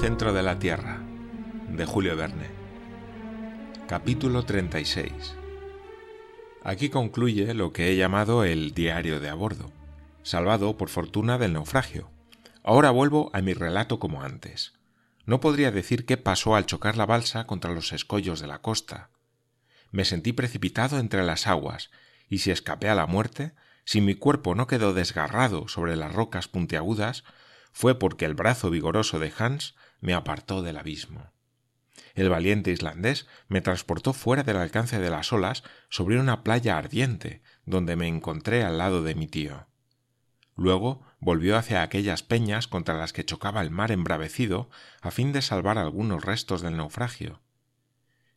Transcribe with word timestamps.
Centro 0.00 0.32
de 0.32 0.42
la 0.42 0.58
Tierra, 0.58 0.98
de 1.68 1.84
Julio 1.84 2.16
Verne. 2.16 2.48
Capítulo 3.86 4.46
36. 4.46 5.12
Aquí 6.64 6.88
concluye 6.88 7.52
lo 7.52 7.74
que 7.74 7.90
he 7.90 7.96
llamado 7.96 8.44
el 8.44 8.72
diario 8.72 9.20
de 9.20 9.28
a 9.28 9.34
bordo, 9.34 9.70
salvado 10.22 10.78
por 10.78 10.88
fortuna 10.88 11.36
del 11.36 11.52
naufragio. 11.52 12.10
Ahora 12.64 12.90
vuelvo 12.90 13.30
a 13.34 13.42
mi 13.42 13.52
relato 13.52 13.98
como 13.98 14.22
antes. 14.22 14.72
No 15.26 15.40
podría 15.40 15.70
decir 15.70 16.06
qué 16.06 16.16
pasó 16.16 16.56
al 16.56 16.64
chocar 16.64 16.96
la 16.96 17.04
balsa 17.04 17.46
contra 17.46 17.72
los 17.72 17.92
escollos 17.92 18.40
de 18.40 18.46
la 18.46 18.62
costa. 18.62 19.10
Me 19.90 20.06
sentí 20.06 20.32
precipitado 20.32 20.98
entre 20.98 21.24
las 21.24 21.46
aguas, 21.46 21.90
y 22.26 22.38
si 22.38 22.50
escapé 22.50 22.88
a 22.88 22.94
la 22.94 23.06
muerte, 23.06 23.52
si 23.84 24.00
mi 24.00 24.14
cuerpo 24.14 24.54
no 24.54 24.66
quedó 24.66 24.94
desgarrado 24.94 25.68
sobre 25.68 25.94
las 25.94 26.14
rocas 26.14 26.48
puntiagudas, 26.48 27.22
fue 27.72 27.98
porque 27.98 28.24
el 28.24 28.32
brazo 28.32 28.70
vigoroso 28.70 29.18
de 29.18 29.30
Hans 29.38 29.74
me 30.00 30.14
apartó 30.14 30.62
del 30.62 30.78
abismo. 30.78 31.32
El 32.14 32.28
valiente 32.28 32.70
islandés 32.70 33.26
me 33.48 33.60
transportó 33.60 34.12
fuera 34.12 34.42
del 34.42 34.56
alcance 34.56 34.98
de 34.98 35.10
las 35.10 35.32
olas 35.32 35.62
sobre 35.88 36.18
una 36.18 36.42
playa 36.42 36.76
ardiente, 36.76 37.42
donde 37.64 37.96
me 37.96 38.08
encontré 38.08 38.64
al 38.64 38.78
lado 38.78 39.02
de 39.02 39.14
mi 39.14 39.26
tío. 39.26 39.66
Luego 40.56 41.02
volvió 41.20 41.56
hacia 41.56 41.82
aquellas 41.82 42.22
peñas 42.22 42.68
contra 42.68 42.94
las 42.94 43.12
que 43.12 43.24
chocaba 43.24 43.62
el 43.62 43.70
mar 43.70 43.92
embravecido 43.92 44.68
a 45.00 45.10
fin 45.10 45.32
de 45.32 45.42
salvar 45.42 45.78
algunos 45.78 46.24
restos 46.24 46.60
del 46.62 46.76
naufragio. 46.76 47.40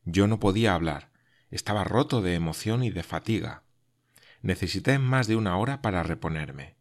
Yo 0.06 0.28
no 0.28 0.40
podía 0.40 0.74
hablar, 0.74 1.12
estaba 1.50 1.84
roto 1.84 2.22
de 2.22 2.36
emoción 2.36 2.84
y 2.84 2.92
de 2.92 3.04
fatiga. 3.04 3.64
Necesité 4.42 5.00
más 5.00 5.28
de 5.28 5.36
una 5.36 5.58
hora 5.58 5.82
para 5.82 6.04
reponerme. 6.04 6.76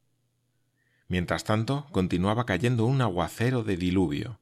Mientras 1.09 1.45
tanto, 1.45 1.87
continuaba 1.93 2.47
cayendo 2.47 2.85
un 2.87 3.03
aguacero 3.03 3.63
de 3.65 3.77
diluvio, 3.77 4.41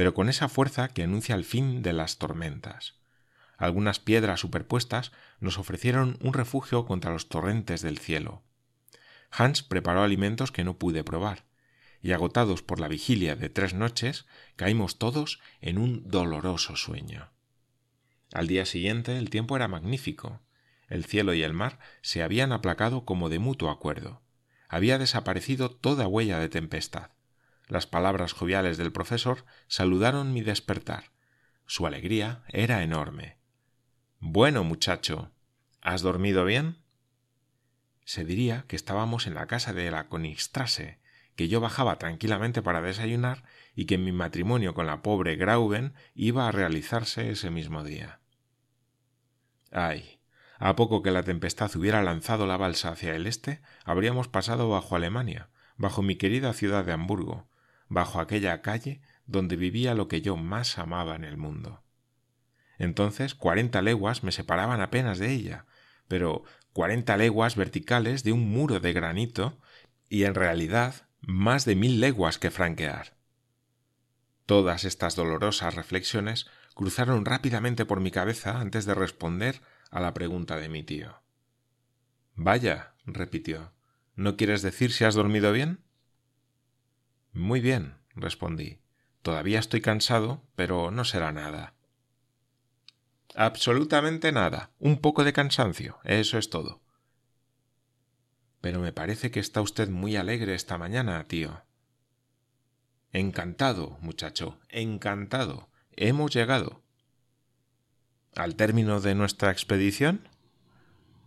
pero 0.00 0.14
con 0.14 0.30
esa 0.30 0.48
fuerza 0.48 0.88
que 0.88 1.02
anuncia 1.02 1.34
el 1.34 1.44
fin 1.44 1.82
de 1.82 1.92
las 1.92 2.16
tormentas. 2.16 2.94
Algunas 3.58 4.00
piedras 4.00 4.40
superpuestas 4.40 5.12
nos 5.40 5.58
ofrecieron 5.58 6.16
un 6.22 6.32
refugio 6.32 6.86
contra 6.86 7.12
los 7.12 7.28
torrentes 7.28 7.82
del 7.82 7.98
cielo. 7.98 8.42
Hans 9.30 9.62
preparó 9.62 10.00
alimentos 10.02 10.52
que 10.52 10.64
no 10.64 10.78
pude 10.78 11.04
probar, 11.04 11.44
y 12.00 12.12
agotados 12.12 12.62
por 12.62 12.80
la 12.80 12.88
vigilia 12.88 13.36
de 13.36 13.50
tres 13.50 13.74
noches, 13.74 14.24
caímos 14.56 14.96
todos 14.96 15.38
en 15.60 15.76
un 15.76 16.08
doloroso 16.08 16.76
sueño. 16.76 17.28
Al 18.32 18.46
día 18.46 18.64
siguiente 18.64 19.18
el 19.18 19.28
tiempo 19.28 19.54
era 19.54 19.68
magnífico. 19.68 20.40
El 20.88 21.04
cielo 21.04 21.34
y 21.34 21.42
el 21.42 21.52
mar 21.52 21.78
se 22.00 22.22
habían 22.22 22.52
aplacado 22.52 23.04
como 23.04 23.28
de 23.28 23.38
mutuo 23.38 23.68
acuerdo 23.68 24.22
había 24.70 24.98
desaparecido 24.98 25.68
toda 25.68 26.06
huella 26.06 26.38
de 26.38 26.48
tempestad. 26.48 27.10
Las 27.70 27.86
palabras 27.86 28.32
joviales 28.32 28.78
del 28.78 28.90
profesor 28.90 29.44
saludaron 29.68 30.32
mi 30.32 30.40
despertar. 30.40 31.12
Su 31.66 31.86
alegría 31.86 32.42
era 32.48 32.82
enorme. 32.82 33.36
Bueno, 34.18 34.64
muchacho, 34.64 35.30
¿has 35.80 36.02
dormido 36.02 36.44
bien? 36.44 36.78
Se 38.04 38.24
diría 38.24 38.64
que 38.66 38.74
estábamos 38.74 39.28
en 39.28 39.34
la 39.34 39.46
casa 39.46 39.72
de 39.72 39.88
la 39.92 40.08
Konigstrasse, 40.08 40.98
que 41.36 41.46
yo 41.46 41.60
bajaba 41.60 41.96
tranquilamente 41.96 42.60
para 42.60 42.82
desayunar 42.82 43.44
y 43.76 43.84
que 43.84 43.98
mi 43.98 44.10
matrimonio 44.10 44.74
con 44.74 44.88
la 44.88 45.00
pobre 45.00 45.36
Grauben 45.36 45.94
iba 46.16 46.48
a 46.48 46.52
realizarse 46.52 47.30
ese 47.30 47.52
mismo 47.52 47.84
día. 47.84 48.18
Ay, 49.70 50.18
a 50.58 50.74
poco 50.74 51.02
que 51.02 51.12
la 51.12 51.22
tempestad 51.22 51.70
hubiera 51.76 52.02
lanzado 52.02 52.48
la 52.48 52.56
balsa 52.56 52.88
hacia 52.88 53.14
el 53.14 53.28
este, 53.28 53.62
habríamos 53.84 54.26
pasado 54.26 54.68
bajo 54.68 54.96
Alemania, 54.96 55.50
bajo 55.76 56.02
mi 56.02 56.16
querida 56.16 56.52
ciudad 56.52 56.84
de 56.84 56.92
Hamburgo, 56.92 57.46
bajo 57.90 58.20
aquella 58.20 58.62
calle 58.62 59.02
donde 59.26 59.56
vivía 59.56 59.94
lo 59.94 60.08
que 60.08 60.22
yo 60.22 60.36
más 60.36 60.78
amaba 60.78 61.16
en 61.16 61.24
el 61.24 61.36
mundo. 61.36 61.82
Entonces 62.78 63.34
cuarenta 63.34 63.82
leguas 63.82 64.24
me 64.24 64.32
separaban 64.32 64.80
apenas 64.80 65.18
de 65.18 65.32
ella, 65.32 65.66
pero 66.08 66.44
cuarenta 66.72 67.18
leguas 67.18 67.56
verticales 67.56 68.24
de 68.24 68.32
un 68.32 68.48
muro 68.48 68.80
de 68.80 68.94
granito 68.94 69.58
y 70.08 70.24
en 70.24 70.34
realidad 70.34 71.08
más 71.20 71.66
de 71.66 71.76
mil 71.76 72.00
leguas 72.00 72.38
que 72.38 72.50
franquear. 72.50 73.18
Todas 74.46 74.84
estas 74.84 75.14
dolorosas 75.14 75.74
reflexiones 75.74 76.46
cruzaron 76.74 77.24
rápidamente 77.24 77.84
por 77.84 78.00
mi 78.00 78.10
cabeza 78.10 78.58
antes 78.60 78.86
de 78.86 78.94
responder 78.94 79.60
a 79.90 80.00
la 80.00 80.14
pregunta 80.14 80.56
de 80.56 80.68
mi 80.68 80.82
tío. 80.82 81.22
Vaya, 82.34 82.94
repitió, 83.04 83.74
¿no 84.14 84.36
quieres 84.36 84.62
decir 84.62 84.92
si 84.92 85.04
has 85.04 85.14
dormido 85.14 85.52
bien? 85.52 85.84
Muy 87.32 87.60
bien, 87.60 87.96
respondí. 88.14 88.80
Todavía 89.22 89.58
estoy 89.58 89.80
cansado, 89.80 90.42
pero 90.56 90.90
no 90.90 91.04
será 91.04 91.32
nada. 91.32 91.74
Absolutamente 93.34 94.32
nada. 94.32 94.70
Un 94.78 94.98
poco 94.98 95.24
de 95.24 95.32
cansancio. 95.32 95.98
Eso 96.04 96.38
es 96.38 96.50
todo. 96.50 96.80
Pero 98.60 98.80
me 98.80 98.92
parece 98.92 99.30
que 99.30 99.40
está 99.40 99.60
usted 99.60 99.88
muy 99.88 100.16
alegre 100.16 100.54
esta 100.54 100.78
mañana, 100.78 101.26
tío. 101.28 101.62
Encantado, 103.12 103.98
muchacho. 104.00 104.58
Encantado. 104.68 105.70
Hemos 105.92 106.32
llegado 106.32 106.82
al 108.36 108.54
término 108.54 109.00
de 109.00 109.14
nuestra 109.14 109.50
expedición? 109.50 110.28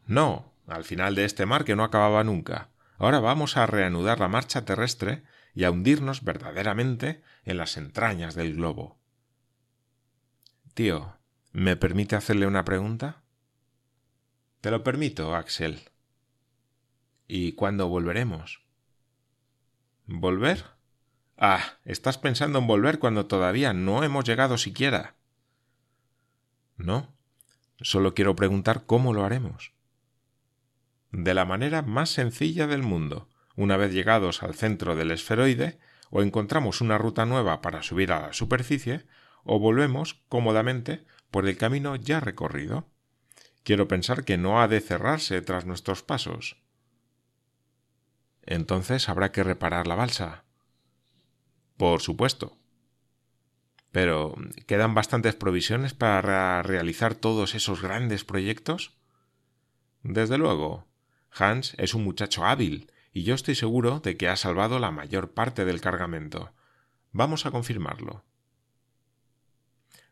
No, 0.05 0.53
al 0.67 0.83
final 0.83 1.15
de 1.15 1.25
este 1.25 1.45
mar 1.45 1.65
que 1.65 1.75
no 1.75 1.83
acababa 1.83 2.23
nunca. 2.23 2.69
Ahora 2.97 3.19
vamos 3.19 3.57
a 3.57 3.65
reanudar 3.65 4.19
la 4.19 4.27
marcha 4.27 4.65
terrestre 4.65 5.23
y 5.53 5.63
a 5.63 5.71
hundirnos 5.71 6.23
verdaderamente 6.23 7.21
en 7.43 7.57
las 7.57 7.77
entrañas 7.77 8.35
del 8.35 8.55
globo. 8.55 8.97
Tío, 10.73 11.17
¿me 11.51 11.75
permite 11.75 12.15
hacerle 12.15 12.47
una 12.47 12.65
pregunta? 12.65 13.21
Te 14.61 14.71
lo 14.71 14.83
permito, 14.83 15.35
Axel. 15.35 15.89
¿Y 17.27 17.53
cuándo 17.53 17.87
volveremos? 17.87 18.63
¿Volver? 20.05 20.65
Ah, 21.37 21.77
estás 21.85 22.17
pensando 22.17 22.59
en 22.59 22.67
volver 22.67 22.99
cuando 22.99 23.25
todavía 23.25 23.73
no 23.73 24.03
hemos 24.03 24.25
llegado 24.25 24.57
siquiera. 24.57 25.15
No, 26.77 27.13
solo 27.81 28.13
quiero 28.13 28.35
preguntar 28.35 28.85
cómo 28.85 29.13
lo 29.13 29.23
haremos. 29.23 29.73
De 31.11 31.33
la 31.33 31.45
manera 31.45 31.81
más 31.81 32.09
sencilla 32.09 32.65
del 32.65 32.81
mundo. 32.81 33.29
Una 33.55 33.77
vez 33.77 33.93
llegados 33.93 34.43
al 34.43 34.55
centro 34.55 34.95
del 34.95 35.11
esferoide, 35.11 35.79
o 36.09 36.21
encontramos 36.21 36.81
una 36.81 36.97
ruta 36.97 37.25
nueva 37.25 37.61
para 37.61 37.83
subir 37.83 38.11
a 38.11 38.21
la 38.21 38.33
superficie, 38.33 39.05
o 39.43 39.59
volvemos 39.59 40.23
cómodamente 40.29 41.05
por 41.31 41.47
el 41.47 41.57
camino 41.57 41.95
ya 41.95 42.19
recorrido. 42.19 42.87
Quiero 43.63 43.87
pensar 43.87 44.23
que 44.23 44.37
no 44.37 44.61
ha 44.61 44.67
de 44.67 44.81
cerrarse 44.81 45.41
tras 45.41 45.65
nuestros 45.65 46.03
pasos. 46.03 46.61
Entonces 48.43 49.09
habrá 49.09 49.31
que 49.31 49.43
reparar 49.43 49.87
la 49.87 49.95
balsa. 49.95 50.43
Por 51.77 52.01
supuesto. 52.01 52.57
Pero, 53.91 54.35
¿quedan 54.67 54.95
bastantes 54.95 55.35
provisiones 55.35 55.93
para 55.93 56.61
realizar 56.63 57.15
todos 57.15 57.55
esos 57.55 57.81
grandes 57.81 58.25
proyectos? 58.25 58.97
Desde 60.01 60.37
luego. 60.37 60.87
Hans 61.31 61.73
es 61.77 61.93
un 61.93 62.03
muchacho 62.03 62.45
hábil, 62.45 62.91
y 63.13 63.23
yo 63.23 63.35
estoy 63.35 63.55
seguro 63.55 63.99
de 63.99 64.17
que 64.17 64.27
ha 64.27 64.35
salvado 64.35 64.79
la 64.79 64.91
mayor 64.91 65.33
parte 65.33 65.65
del 65.65 65.81
cargamento. 65.81 66.53
Vamos 67.11 67.45
a 67.45 67.51
confirmarlo. 67.51 68.23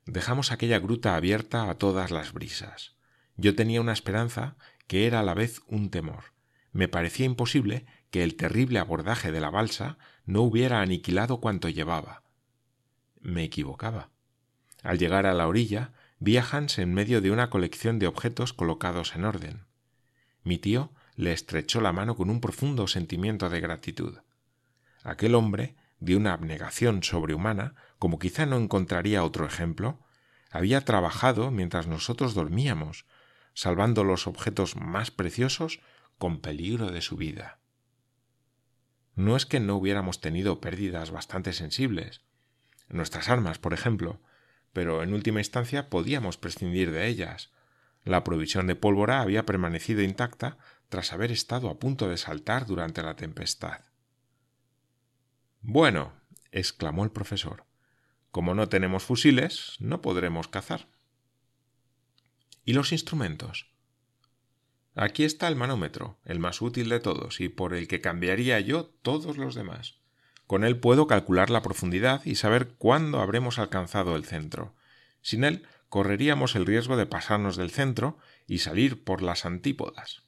Dejamos 0.06 0.51
aquella 0.51 0.80
gruta 0.80 1.15
abierta 1.15 1.69
a 1.69 1.75
todas 1.75 2.12
las 2.12 2.33
brisas. 2.33 2.95
Yo 3.36 3.56
tenía 3.56 3.81
una 3.81 3.94
esperanza 3.94 4.56
que 4.88 5.07
era 5.07 5.19
a 5.19 5.24
la 5.24 5.33
vez 5.33 5.62
un 5.68 5.89
temor. 5.89 6.33
Me 6.71 6.88
parecía 6.88 7.25
imposible 7.25 7.86
que 8.12 8.24
el 8.24 8.36
terrible 8.36 8.80
abordaje 8.80 9.31
de 9.31 9.42
la 9.42 9.50
balsa 9.50 9.97
no 10.25 10.42
hubiera 10.42 10.81
aniquilado 10.81 11.39
cuanto 11.39 11.69
llevaba 11.69 12.21
me 13.21 13.44
equivocaba. 13.44 14.09
Al 14.83 14.97
llegar 14.97 15.25
a 15.25 15.33
la 15.33 15.47
orilla, 15.47 15.94
vi 16.19 16.38
a 16.38 16.45
Hans 16.50 16.80
en 16.80 16.94
medio 16.94 17.21
de 17.21 17.31
una 17.31 17.50
colección 17.50 18.00
de 18.00 18.07
objetos 18.07 18.54
colocados 18.54 19.15
en 19.15 19.25
orden. 19.25 19.65
Mi 20.44 20.57
tío 20.57 20.92
le 21.21 21.33
estrechó 21.33 21.81
la 21.81 21.94
mano 21.94 22.15
con 22.15 22.31
un 22.31 22.41
profundo 22.41 22.88
sentimiento 22.88 23.47
de 23.51 23.62
gratitud. 23.62 24.18
Aquel 25.03 25.35
hombre, 25.35 25.75
de 26.00 26.15
una 26.15 26.33
abnegación 26.33 27.03
sobrehumana, 27.03 27.75
como 28.00 28.18
quizá 28.18 28.47
no 28.47 28.57
encontraría 28.57 29.23
otro 29.23 29.45
ejemplo, 29.45 30.00
había 30.50 30.83
trabajado 30.83 31.51
mientras 31.51 31.85
nosotros 31.85 32.33
dormíamos, 32.33 33.06
salvando 33.53 34.03
los 34.03 34.25
objetos 34.25 34.75
más 34.75 35.12
preciosos 35.12 35.79
con 36.18 36.41
peligro 36.41 36.89
de 36.89 37.01
su 37.01 37.18
vida. 37.18 37.59
No 39.13 39.35
es 39.35 39.45
que 39.45 39.59
no 39.59 39.75
hubiéramos 39.75 40.21
tenido 40.21 40.59
pérdidas 40.59 41.12
bastante 41.12 41.53
sensibles, 41.53 42.21
nuestras 42.89 43.29
armas, 43.29 43.59
por 43.59 43.75
ejemplo, 43.75 44.19
pero 44.73 45.03
en 45.03 45.13
última 45.13 45.39
instancia 45.39 45.88
podíamos 45.88 46.38
prescindir 46.38 46.89
de 46.89 47.06
ellas. 47.06 47.51
La 48.03 48.23
provisión 48.23 48.65
de 48.65 48.75
pólvora 48.75 49.21
había 49.21 49.45
permanecido 49.45 50.01
intacta 50.01 50.57
tras 50.92 51.14
haber 51.14 51.32
estado 51.32 51.70
a 51.70 51.80
punto 51.80 52.10
de 52.10 52.18
saltar 52.18 52.66
durante 52.66 53.02
la 53.02 53.16
tempestad. 53.16 53.80
Bueno, 55.62 56.12
exclamó 56.52 57.06
el 57.06 57.12
profesor, 57.12 57.64
Como 58.30 58.56
no 58.56 58.68
tenemos 58.68 59.04
fusiles, 59.04 59.78
no 59.80 60.02
podremos 60.02 60.50
cazar. 60.50 60.88
¿Y 62.66 62.74
los 62.74 62.92
instrumentos? 62.92 63.72
Aquí 64.94 65.24
está 65.24 65.48
el 65.48 65.56
manómetro, 65.56 66.20
el 66.26 66.40
más 66.40 66.62
útil 66.62 66.90
de 66.90 67.00
todos 67.00 67.40
y 67.40 67.48
por 67.48 67.74
el 67.74 67.88
que 67.88 68.02
cambiaría 68.02 68.60
yo 68.60 68.88
todos 69.02 69.38
los 69.38 69.56
demás. 69.56 69.96
Con 70.46 70.66
él 70.66 70.78
puedo 70.78 71.08
calcular 71.08 71.50
la 71.50 71.62
profundidad 71.62 72.22
y 72.26 72.36
saber 72.36 72.74
cuándo 72.74 73.22
habremos 73.22 73.60
alcanzado 73.60 74.18
el 74.18 74.26
centro. 74.26 74.76
Sin 75.22 75.46
él 75.46 75.66
correríamos 75.88 76.58
el 76.58 76.66
riesgo 76.66 76.98
de 76.98 77.06
pasarnos 77.06 77.56
del 77.56 77.72
centro 77.72 78.18
y 78.46 78.58
salir 78.58 79.06
por 79.06 79.22
las 79.22 79.46
antípodas. 79.46 80.24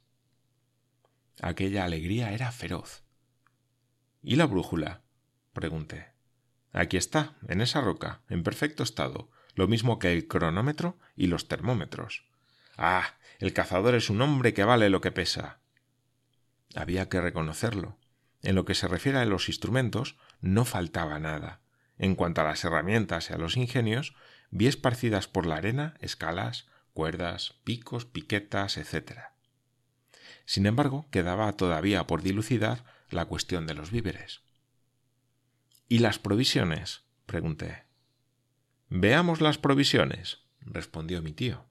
Aquella 1.41 1.85
alegría 1.85 2.31
era 2.31 2.51
feroz. 2.51 3.03
¿Y 4.21 4.35
la 4.35 4.45
brújula? 4.45 5.01
pregunté. 5.53 6.13
Aquí 6.71 6.97
está, 6.97 7.35
en 7.47 7.62
esa 7.62 7.81
roca, 7.81 8.21
en 8.30 8.44
perfecto 8.44 8.83
estado, 8.83 9.30
lo 9.56 9.68
mismo 9.68 10.00
que 10.00 10.13
el 10.13 10.27
cronómetro 10.27 10.97
y 11.15 11.27
los 11.27 11.47
termómetros. 11.47 12.25
Ah. 12.77 13.15
El 13.39 13.51
cazador 13.51 13.95
es 13.95 14.09
un 14.09 14.21
hombre 14.21 14.53
que 14.53 14.63
vale 14.63 14.89
lo 14.89 15.01
que 15.01 15.12
pesa. 15.12 15.59
Había 16.75 17.09
que 17.09 17.19
reconocerlo. 17.19 17.97
En 18.41 18.56
lo 18.56 18.63
que 18.63 18.75
se 18.75 18.88
refiere 18.88 19.18
a 19.18 19.25
los 19.25 19.50
instrumentos, 19.50 20.18
no 20.39 20.63
faltaba 20.65 21.19
nada. 21.19 21.62
En 21.97 22.15
cuanto 22.15 22.41
a 22.41 22.45
las 22.45 22.63
herramientas 22.63 23.29
y 23.29 23.33
a 23.33 23.38
los 23.38 23.57
ingenios, 23.57 24.15
vi 24.50 24.68
esparcidas 24.68 25.27
por 25.27 25.45
la 25.45 25.56
arena 25.56 25.95
escalas, 26.00 26.68
cuerdas, 26.94 27.59
picos, 27.63 28.06
piquetas, 28.06 28.77
etc. 28.77 29.32
Sin 30.45 30.65
embargo, 30.65 31.07
quedaba 31.11 31.51
todavía 31.53 32.05
por 32.07 32.21
dilucidar 32.21 32.83
la 33.09 33.25
cuestión 33.25 33.67
de 33.67 33.73
los 33.73 33.91
víveres. 33.91 34.41
¿Y 35.87 35.99
las 35.99 36.19
provisiones? 36.19 37.03
pregunté. 37.25 37.83
Veamos 38.89 39.41
las 39.41 39.57
provisiones, 39.57 40.39
respondió 40.61 41.21
mi 41.21 41.33
tío. 41.33 41.65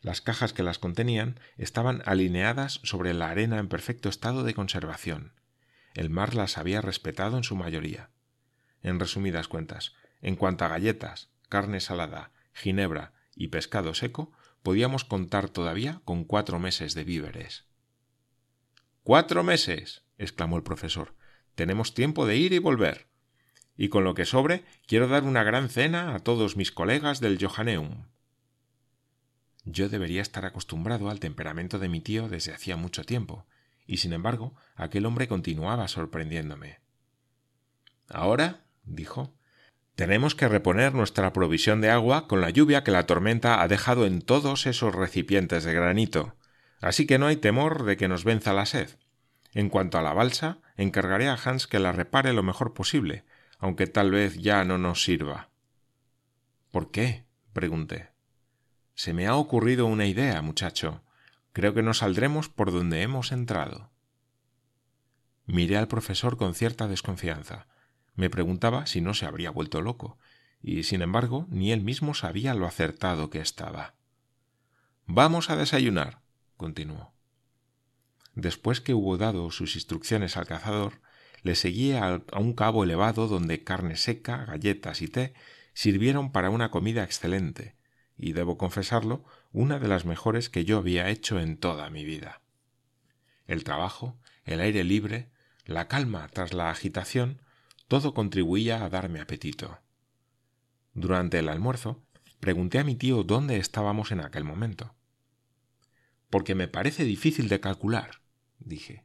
Las 0.00 0.20
cajas 0.20 0.52
que 0.52 0.62
las 0.62 0.78
contenían 0.78 1.40
estaban 1.56 2.02
alineadas 2.06 2.80
sobre 2.84 3.12
la 3.12 3.30
arena 3.30 3.58
en 3.58 3.68
perfecto 3.68 4.08
estado 4.08 4.44
de 4.44 4.54
conservación. 4.54 5.32
El 5.94 6.10
mar 6.10 6.34
las 6.34 6.58
había 6.58 6.80
respetado 6.80 7.36
en 7.36 7.44
su 7.44 7.56
mayoría. 7.56 8.10
En 8.82 9.00
resumidas 9.00 9.48
cuentas, 9.48 9.94
en 10.20 10.36
cuanto 10.36 10.64
a 10.64 10.68
galletas, 10.68 11.30
carne 11.48 11.80
salada, 11.80 12.30
ginebra 12.52 13.14
y 13.34 13.48
pescado 13.48 13.94
seco, 13.94 14.32
podíamos 14.66 15.04
contar 15.04 15.48
todavía 15.48 16.00
con 16.04 16.24
cuatro 16.24 16.58
meses 16.58 16.94
de 16.94 17.04
víveres. 17.04 17.66
¡Cuatro 19.04 19.44
meses! 19.44 20.02
exclamó 20.18 20.56
el 20.56 20.64
profesor. 20.64 21.14
Tenemos 21.54 21.94
tiempo 21.94 22.26
de 22.26 22.36
ir 22.36 22.52
y 22.52 22.58
volver. 22.58 23.06
Y 23.76 23.90
con 23.90 24.02
lo 24.02 24.14
que 24.14 24.24
sobre, 24.24 24.64
quiero 24.88 25.06
dar 25.06 25.22
una 25.22 25.44
gran 25.44 25.68
cena 25.68 26.16
a 26.16 26.18
todos 26.18 26.56
mis 26.56 26.72
colegas 26.72 27.20
del 27.20 27.38
Johanneum. 27.40 28.08
Yo 29.64 29.88
debería 29.88 30.20
estar 30.20 30.44
acostumbrado 30.44 31.10
al 31.10 31.20
temperamento 31.20 31.78
de 31.78 31.88
mi 31.88 32.00
tío 32.00 32.28
desde 32.28 32.52
hacía 32.52 32.76
mucho 32.76 33.04
tiempo, 33.04 33.46
y 33.86 33.98
sin 33.98 34.12
embargo 34.12 34.56
aquel 34.74 35.06
hombre 35.06 35.28
continuaba 35.28 35.86
sorprendiéndome. 35.86 36.80
Ahora, 38.08 38.66
dijo, 38.82 39.32
tenemos 39.96 40.34
que 40.34 40.46
reponer 40.46 40.94
nuestra 40.94 41.32
provisión 41.32 41.80
de 41.80 41.90
agua 41.90 42.28
con 42.28 42.42
la 42.42 42.50
lluvia 42.50 42.84
que 42.84 42.90
la 42.90 43.06
tormenta 43.06 43.62
ha 43.62 43.68
dejado 43.68 44.04
en 44.04 44.20
todos 44.20 44.66
esos 44.66 44.94
recipientes 44.94 45.64
de 45.64 45.72
granito, 45.72 46.36
así 46.82 47.06
que 47.06 47.18
no 47.18 47.26
hay 47.26 47.36
temor 47.36 47.84
de 47.84 47.96
que 47.96 48.06
nos 48.06 48.22
venza 48.22 48.52
la 48.52 48.66
sed. 48.66 48.90
En 49.54 49.70
cuanto 49.70 49.96
a 49.96 50.02
la 50.02 50.12
balsa, 50.12 50.58
encargaré 50.76 51.28
a 51.28 51.38
Hans 51.42 51.66
que 51.66 51.78
la 51.78 51.92
repare 51.92 52.34
lo 52.34 52.42
mejor 52.42 52.74
posible, 52.74 53.24
aunque 53.58 53.86
tal 53.86 54.10
vez 54.10 54.36
ya 54.36 54.64
no 54.64 54.76
nos 54.76 55.02
sirva. 55.02 55.48
¿Por 56.70 56.90
qué? 56.90 57.24
pregunté. 57.54 58.10
Se 58.94 59.14
me 59.14 59.26
ha 59.26 59.36
ocurrido 59.36 59.86
una 59.86 60.04
idea, 60.04 60.42
muchacho. 60.42 61.02
Creo 61.54 61.72
que 61.72 61.82
no 61.82 61.94
saldremos 61.94 62.50
por 62.50 62.70
donde 62.70 63.00
hemos 63.00 63.32
entrado. 63.32 63.90
Miré 65.46 65.78
al 65.78 65.88
profesor 65.88 66.36
con 66.36 66.54
cierta 66.54 66.86
desconfianza. 66.86 67.66
Me 68.16 68.30
preguntaba 68.30 68.86
si 68.86 69.00
no 69.00 69.14
se 69.14 69.26
habría 69.26 69.50
vuelto 69.50 69.82
loco, 69.82 70.18
y 70.62 70.82
sin 70.82 71.02
embargo 71.02 71.46
ni 71.48 71.70
él 71.70 71.82
mismo 71.82 72.14
sabía 72.14 72.54
lo 72.54 72.66
acertado 72.66 73.30
que 73.30 73.40
estaba. 73.40 73.94
Vamos 75.06 75.50
a 75.50 75.56
desayunar, 75.56 76.22
continuó. 76.56 77.12
Después 78.34 78.80
que 78.80 78.94
hubo 78.94 79.16
dado 79.16 79.50
sus 79.50 79.76
instrucciones 79.76 80.36
al 80.36 80.46
cazador, 80.46 81.00
le 81.42 81.54
seguí 81.54 81.92
a, 81.92 82.22
un 82.36 82.54
cabo 82.54 82.84
elevado 82.84 83.28
donde 83.28 83.62
carne 83.62 83.96
seca, 83.96 84.44
galletas 84.44 85.00
y 85.02 85.08
té 85.08 85.34
sirvieron 85.74 86.32
para 86.32 86.50
una 86.50 86.70
comida 86.70 87.04
excelente, 87.04 87.76
y 88.16 88.32
debo 88.32 88.58
confesarlo, 88.58 89.24
una 89.52 89.78
de 89.78 89.88
las 89.88 90.04
mejores 90.04 90.48
que 90.50 90.64
yo 90.64 90.78
había 90.78 91.08
hecho 91.08 91.38
en 91.38 91.56
toda 91.56 91.88
mi 91.90 92.04
vida. 92.04 92.40
El 93.46 93.62
trabajo, 93.62 94.18
el 94.44 94.60
aire 94.60 94.84
libre, 94.84 95.30
la 95.64 95.86
calma 95.86 96.28
tras 96.32 96.52
la 96.52 96.70
agitación, 96.70 97.40
todo 97.88 98.14
contribuía 98.14 98.84
a 98.84 98.88
darme 98.88 99.20
apetito. 99.20 99.78
Durante 100.94 101.38
el 101.38 101.48
almuerzo, 101.48 102.02
pregunté 102.40 102.78
a 102.78 102.84
mi 102.84 102.96
tío 102.96 103.22
dónde 103.22 103.58
estábamos 103.58 104.12
en 104.12 104.20
aquel 104.20 104.44
momento. 104.44 104.94
Porque 106.30 106.54
me 106.54 106.68
parece 106.68 107.04
difícil 107.04 107.48
de 107.48 107.60
calcular, 107.60 108.22
dije. 108.58 109.04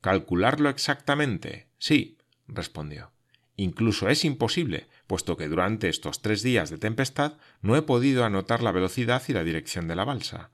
Calcularlo 0.00 0.70
exactamente, 0.70 1.68
sí, 1.78 2.18
respondió. 2.46 3.12
Incluso 3.56 4.08
es 4.08 4.24
imposible, 4.24 4.88
puesto 5.08 5.36
que 5.36 5.48
durante 5.48 5.88
estos 5.88 6.22
tres 6.22 6.42
días 6.42 6.70
de 6.70 6.78
tempestad 6.78 7.38
no 7.60 7.76
he 7.76 7.82
podido 7.82 8.24
anotar 8.24 8.62
la 8.62 8.70
velocidad 8.70 9.22
y 9.26 9.32
la 9.32 9.42
dirección 9.42 9.88
de 9.88 9.96
la 9.96 10.04
balsa. 10.04 10.50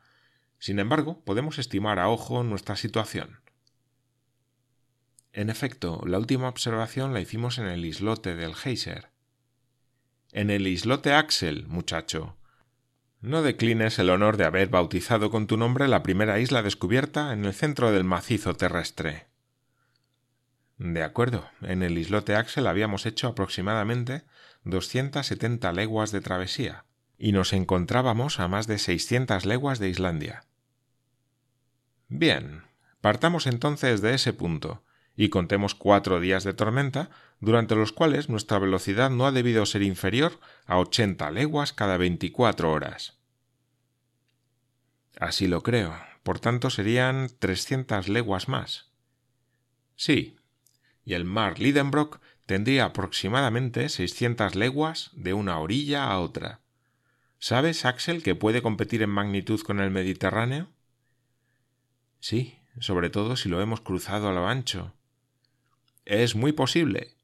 Sin 0.59 0.79
embargo, 0.79 1.23
podemos 1.25 1.59
estimar 1.59 1.99
a 1.99 2.09
ojo 2.09 2.43
nuestra 2.43 2.76
situación. 2.76 3.44
En 5.34 5.50
efecto, 5.50 6.00
la 6.06 6.19
última 6.19 6.48
observación 6.48 7.12
la 7.12 7.20
hicimos 7.20 7.59
en 7.59 7.66
el 7.66 7.85
islote 7.85 8.37
del 8.37 8.54
Geyser. 8.54 9.11
En 10.30 10.49
el 10.49 10.68
islote 10.68 11.12
Axel, 11.12 11.66
muchacho. 11.66 12.37
No 13.20 13.42
declines 13.42 13.99
el 13.99 14.11
honor 14.11 14.37
de 14.37 14.44
haber 14.44 14.68
bautizado 14.68 15.32
con 15.32 15.49
tu 15.49 15.56
nombre 15.56 15.88
la 15.88 16.04
primera 16.04 16.38
isla 16.38 16.62
descubierta 16.62 17.32
en 17.32 17.44
el 17.44 17.52
centro 17.52 17.90
del 17.90 18.04
macizo 18.04 18.54
terrestre. 18.54 19.26
De 20.78 21.02
acuerdo. 21.02 21.50
En 21.62 21.82
el 21.82 21.99
islote 21.99 22.37
Axel 22.37 22.68
habíamos 22.68 23.04
hecho 23.04 23.26
aproximadamente 23.26 24.23
doscientas 24.62 25.26
setenta 25.26 25.73
leguas 25.73 26.12
de 26.12 26.20
travesía, 26.20 26.85
y 27.18 27.32
nos 27.32 27.52
encontrábamos 27.52 28.38
a 28.38 28.47
más 28.47 28.68
de 28.68 28.78
seiscientas 28.78 29.47
leguas 29.47 29.80
de 29.80 29.88
Islandia. 29.88 30.44
Bien, 32.06 32.62
partamos 33.00 33.49
entonces 33.49 34.00
de 34.00 34.14
ese 34.14 34.32
punto, 34.32 34.84
y 35.16 35.28
contemos 35.28 35.75
cuatro 35.75 36.21
días 36.21 36.44
de 36.44 36.54
tormenta, 36.54 37.11
durante 37.40 37.76
los 37.76 37.92
cuales 37.92 38.28
nuestra 38.28 38.59
velocidad 38.59 39.11
no 39.11 39.26
ha 39.26 39.33
debido 39.33 39.66
ser 39.66 39.83
inferior 39.83 40.40
a 40.66 40.78
ochenta 40.78 41.30
leguas 41.30 41.73
cada 41.73 41.97
veinticuatro 41.97 42.73
horas. 42.73 43.18
Así 45.18 45.47
lo 45.47 45.62
creo. 45.62 45.94
Por 46.23 46.40
tanto 46.40 46.71
serían 46.71 47.28
trescientas 47.38 48.09
leguas 48.09 48.49
más. 48.49 48.90
Sí, 49.94 50.37
y 51.04 51.12
el 51.12 51.25
mar 51.25 51.59
Lidenbrock 51.59 52.18
tendría 52.47 52.87
aproximadamente 52.87 53.88
seiscientas 53.90 54.54
leguas 54.54 55.11
de 55.12 55.35
una 55.35 55.59
orilla 55.59 56.11
a 56.11 56.18
otra. 56.18 56.61
¿Sabes, 57.38 57.85
Axel, 57.85 58.23
que 58.23 58.35
puede 58.35 58.62
competir 58.62 59.02
en 59.02 59.11
magnitud 59.11 59.61
con 59.61 59.80
el 59.80 59.90
Mediterráneo? 59.90 60.71
Sí, 62.21 62.59
sobre 62.80 63.11
todo 63.11 63.37
si 63.37 63.50
lo 63.50 63.61
hemos 63.61 63.83
cruzado 63.83 64.30
a 64.30 64.33
lo 64.33 64.49
ancho. 64.49 64.94
Es 66.04 66.34
muy 66.34 66.52
posible. 66.52 67.16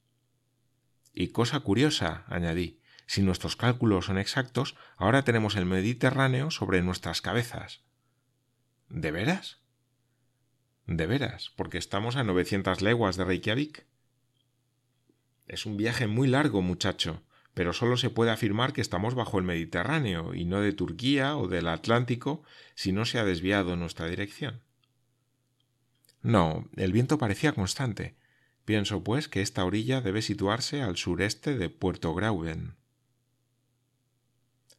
Y 1.12 1.28
cosa 1.28 1.60
curiosa, 1.60 2.25
añadí, 2.28 2.80
si 3.06 3.22
nuestros 3.22 3.56
cálculos 3.56 4.06
son 4.06 4.18
exactos, 4.18 4.76
ahora 4.96 5.22
tenemos 5.22 5.56
el 5.56 5.66
Mediterráneo 5.66 6.50
sobre 6.50 6.80
nuestras 6.80 7.20
cabezas. 7.20 7.82
¿De 8.88 9.10
veras? 9.10 9.58
De 10.87 11.06
veras, 11.06 11.52
porque 11.56 11.78
estamos 11.78 12.16
a 12.16 12.25
novecientas 12.25 12.80
leguas 12.80 13.16
de 13.16 13.25
Reykjavik. 13.25 13.84
Es 15.46 15.66
un 15.66 15.76
viaje 15.76 16.06
muy 16.06 16.28
largo, 16.28 16.62
muchacho, 16.62 17.22
pero 17.52 17.72
solo 17.72 17.96
se 17.96 18.10
puede 18.10 18.30
afirmar 18.30 18.72
que 18.72 18.80
estamos 18.80 19.14
bajo 19.14 19.38
el 19.38 19.44
Mediterráneo 19.44 20.34
y 20.34 20.44
no 20.44 20.60
de 20.60 20.72
Turquía 20.72 21.37
o 21.37 21.49
del 21.49 21.68
Atlántico 21.68 22.42
si 22.75 22.92
no 22.92 23.04
se 23.04 23.18
ha 23.18 23.25
desviado 23.25 23.76
nuestra 23.76 24.06
dirección. 24.06 24.62
No, 26.22 26.68
el 26.76 26.92
viento 26.92 27.18
parecía 27.18 27.52
constante. 27.52 28.19
Pienso, 28.70 29.02
pues, 29.02 29.26
que 29.26 29.42
esta 29.42 29.64
orilla 29.64 30.00
debe 30.00 30.22
situarse 30.22 30.80
al 30.80 30.96
sureste 30.96 31.58
de 31.58 31.70
Puerto 31.70 32.14
Grauen. 32.14 32.76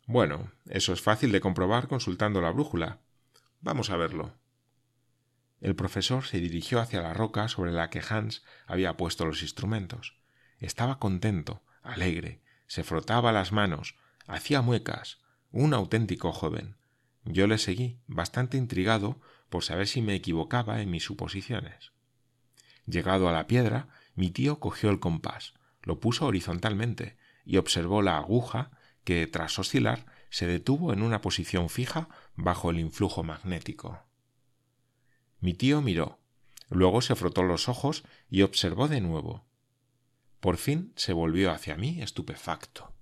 Bueno, 0.06 0.54
eso 0.70 0.94
es 0.94 1.02
fácil 1.02 1.34
de 1.34 1.42
comprobar 1.42 1.90
consultando 1.90 2.40
la 2.40 2.52
brújula. 2.52 3.02
Vamos 3.60 3.90
a 3.90 3.98
verlo. 3.98 4.34
El 5.60 5.76
profesor 5.76 6.24
se 6.24 6.40
dirigió 6.40 6.80
hacia 6.80 7.02
la 7.02 7.14
roca 7.14 7.50
sobre 7.50 7.74
la 7.74 7.90
que 7.90 8.02
Hans 8.10 8.46
había 8.66 8.96
puesto 8.96 9.26
los 9.26 9.42
instrumentos. 9.42 10.16
Estaba 10.60 10.98
contento, 10.98 11.62
alegre, 11.82 12.42
se 12.68 12.86
frotaba 12.86 13.34
las 13.34 13.52
manos, 13.52 13.96
hacía 14.26 14.62
muecas, 14.62 15.20
un 15.52 15.74
auténtico 15.74 16.32
joven. 16.32 16.78
Yo 17.26 17.46
le 17.46 17.58
seguí, 17.58 18.00
bastante 18.08 18.56
intrigado 18.56 19.20
por 19.50 19.66
saber 19.66 19.86
si 19.90 20.02
me 20.02 20.16
equivocaba 20.16 20.82
en 20.82 20.92
mis 20.92 21.04
suposiciones. 21.04 21.92
Llegado 22.86 23.30
a 23.30 23.32
la 23.32 23.48
piedra, 23.48 23.88
mi 24.16 24.32
tío 24.32 24.60
cogió 24.60 24.90
el 24.90 25.00
compás, 25.00 25.54
lo 25.84 26.00
puso 26.00 26.26
horizontalmente 26.26 27.18
y 27.46 27.58
observó 27.58 28.02
la 28.02 28.18
aguja 28.18 28.72
que, 29.04 29.26
tras 29.28 29.58
oscilar, 29.60 30.06
se 30.30 30.48
detuvo 30.48 30.94
en 30.94 31.02
una 31.02 31.22
posición 31.22 31.70
fija 31.70 32.08
bajo 32.36 32.70
el 32.70 32.80
influjo 32.80 33.24
magnético. 33.24 34.04
Mi 35.40 35.54
tío 35.54 35.82
miró, 35.82 36.20
luego 36.70 37.02
se 37.02 37.16
frotó 37.16 37.44
los 37.44 37.68
ojos 37.68 38.04
y 38.30 38.44
observó 38.44 38.88
de 38.88 39.02
nuevo. 39.02 39.46
Por 40.40 40.58
fin 40.58 40.94
se 40.96 41.14
volvió 41.14 41.52
hacia 41.52 41.76
mí 41.76 42.02
estupefacto. 42.02 42.94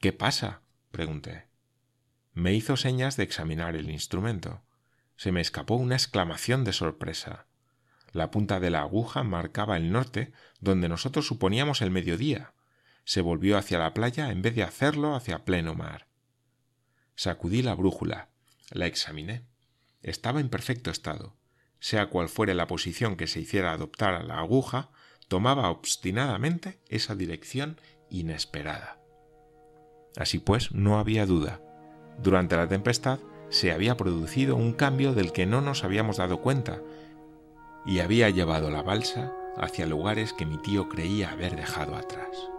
¿Qué 0.00 0.12
pasa? 0.12 0.62
pregunté. 0.90 1.48
Me 2.32 2.52
hizo 2.52 2.76
señas 2.76 3.16
de 3.16 3.22
examinar 3.22 3.76
el 3.76 3.90
instrumento. 3.90 4.62
Se 5.16 5.30
me 5.30 5.40
escapó 5.40 5.76
una 5.76 5.94
exclamación 5.94 6.64
de 6.64 6.72
sorpresa. 6.72 7.46
La 8.14 8.30
punta 8.30 8.60
de 8.60 8.70
la 8.70 8.82
aguja 8.82 9.24
marcaba 9.24 9.76
el 9.76 9.90
norte, 9.90 10.30
donde 10.60 10.88
nosotros 10.88 11.26
suponíamos 11.26 11.82
el 11.82 11.90
mediodía. 11.90 12.52
Se 13.04 13.20
volvió 13.20 13.58
hacia 13.58 13.80
la 13.80 13.92
playa 13.92 14.30
en 14.30 14.40
vez 14.40 14.54
de 14.54 14.62
hacerlo 14.62 15.16
hacia 15.16 15.44
pleno 15.44 15.74
mar. 15.74 16.06
Sacudí 17.16 17.60
la 17.60 17.74
brújula, 17.74 18.28
la 18.70 18.86
examiné. 18.86 19.42
Estaba 20.00 20.38
en 20.38 20.48
perfecto 20.48 20.92
estado. 20.92 21.34
Sea 21.80 22.06
cual 22.06 22.28
fuera 22.28 22.54
la 22.54 22.68
posición 22.68 23.16
que 23.16 23.26
se 23.26 23.40
hiciera 23.40 23.72
adoptar 23.72 24.14
a 24.14 24.22
la 24.22 24.38
aguja, 24.38 24.90
tomaba 25.26 25.68
obstinadamente 25.68 26.78
esa 26.88 27.16
dirección 27.16 27.80
inesperada. 28.10 29.00
Así 30.16 30.38
pues, 30.38 30.70
no 30.70 31.00
había 31.00 31.26
duda. 31.26 31.60
Durante 32.22 32.56
la 32.56 32.68
tempestad 32.68 33.18
se 33.50 33.72
había 33.72 33.96
producido 33.96 34.54
un 34.54 34.72
cambio 34.72 35.14
del 35.14 35.32
que 35.32 35.46
no 35.46 35.60
nos 35.60 35.82
habíamos 35.82 36.18
dado 36.18 36.42
cuenta 36.42 36.80
y 37.84 38.00
había 38.00 38.30
llevado 38.30 38.70
la 38.70 38.82
balsa 38.82 39.32
hacia 39.56 39.86
lugares 39.86 40.32
que 40.32 40.46
mi 40.46 40.58
tío 40.58 40.88
creía 40.88 41.30
haber 41.30 41.56
dejado 41.56 41.96
atrás. 41.96 42.50